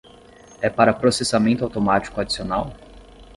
[0.61, 2.73] É para processamento automático adicional?